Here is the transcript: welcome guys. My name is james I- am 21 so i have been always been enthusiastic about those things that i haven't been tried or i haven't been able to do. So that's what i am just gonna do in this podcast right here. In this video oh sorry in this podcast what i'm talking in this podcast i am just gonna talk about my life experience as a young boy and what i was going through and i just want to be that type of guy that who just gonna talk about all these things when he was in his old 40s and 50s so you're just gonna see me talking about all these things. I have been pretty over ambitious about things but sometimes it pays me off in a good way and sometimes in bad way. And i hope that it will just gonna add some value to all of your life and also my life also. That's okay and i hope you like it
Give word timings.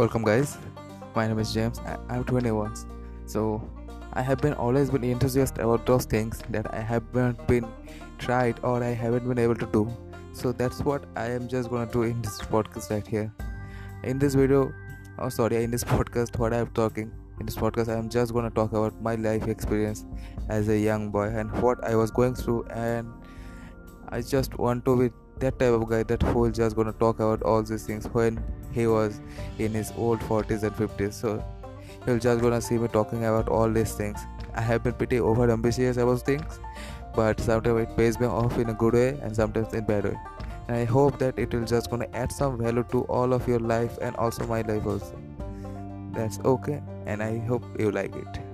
welcome 0.00 0.22
guys. 0.24 0.56
My 1.14 1.26
name 1.28 1.38
is 1.40 1.52
james 1.52 1.78
I- 1.80 2.16
am 2.16 2.24
21 2.24 2.74
so 3.26 3.40
i 4.14 4.22
have 4.22 4.38
been 4.40 4.54
always 4.54 4.88
been 4.88 5.04
enthusiastic 5.04 5.62
about 5.62 5.84
those 5.84 6.06
things 6.06 6.38
that 6.48 6.72
i 6.72 6.80
haven't 6.80 7.46
been 7.46 7.66
tried 8.18 8.60
or 8.62 8.82
i 8.82 8.94
haven't 9.00 9.28
been 9.28 9.38
able 9.38 9.56
to 9.56 9.66
do. 9.66 9.82
So 10.32 10.52
that's 10.52 10.80
what 10.80 11.04
i 11.16 11.26
am 11.26 11.48
just 11.48 11.68
gonna 11.68 11.92
do 11.92 12.04
in 12.04 12.22
this 12.22 12.40
podcast 12.40 12.90
right 12.90 13.06
here. 13.06 13.30
In 14.02 14.18
this 14.18 14.34
video 14.34 14.72
oh 15.18 15.28
sorry 15.28 15.62
in 15.64 15.70
this 15.70 15.84
podcast 15.92 16.38
what 16.38 16.54
i'm 16.54 16.68
talking 16.68 17.12
in 17.38 17.44
this 17.44 17.56
podcast 17.56 17.94
i 17.94 17.98
am 17.98 18.08
just 18.08 18.32
gonna 18.32 18.48
talk 18.48 18.70
about 18.70 19.02
my 19.02 19.16
life 19.16 19.48
experience 19.48 20.06
as 20.48 20.70
a 20.70 20.78
young 20.78 21.10
boy 21.10 21.26
and 21.42 21.52
what 21.60 21.84
i 21.84 21.94
was 21.94 22.10
going 22.10 22.34
through 22.34 22.64
and 22.68 23.12
i 24.08 24.22
just 24.22 24.58
want 24.58 24.82
to 24.86 24.96
be 25.02 25.14
that 25.40 25.58
type 25.58 25.72
of 25.72 25.88
guy 25.88 26.02
that 26.02 26.22
who 26.22 26.50
just 26.50 26.76
gonna 26.76 26.92
talk 26.92 27.16
about 27.16 27.42
all 27.42 27.62
these 27.62 27.86
things 27.86 28.06
when 28.18 28.42
he 28.72 28.86
was 28.86 29.20
in 29.58 29.72
his 29.72 29.92
old 29.96 30.20
40s 30.20 30.62
and 30.62 30.74
50s 30.76 31.14
so 31.14 31.44
you're 32.06 32.18
just 32.18 32.40
gonna 32.40 32.60
see 32.60 32.78
me 32.78 32.88
talking 32.88 33.24
about 33.24 33.48
all 33.48 33.70
these 33.70 33.92
things. 33.92 34.18
I 34.54 34.60
have 34.62 34.82
been 34.82 34.94
pretty 34.94 35.20
over 35.20 35.50
ambitious 35.50 35.96
about 35.96 36.22
things 36.22 36.60
but 37.14 37.40
sometimes 37.40 37.88
it 37.88 37.96
pays 37.96 38.20
me 38.20 38.26
off 38.26 38.58
in 38.58 38.68
a 38.70 38.74
good 38.74 38.94
way 38.94 39.08
and 39.22 39.34
sometimes 39.34 39.74
in 39.74 39.84
bad 39.84 40.04
way. 40.04 40.18
And 40.68 40.76
i 40.76 40.84
hope 40.84 41.18
that 41.18 41.38
it 41.38 41.52
will 41.54 41.64
just 41.64 41.90
gonna 41.90 42.08
add 42.12 42.32
some 42.32 42.58
value 42.58 42.84
to 42.92 43.02
all 43.04 43.32
of 43.32 43.48
your 43.48 43.60
life 43.60 43.98
and 44.00 44.16
also 44.16 44.46
my 44.46 44.62
life 44.62 44.86
also. 44.86 45.18
That's 46.12 46.40
okay 46.40 46.82
and 47.06 47.22
i 47.22 47.38
hope 47.38 47.64
you 47.78 47.90
like 47.90 48.14
it 48.14 48.49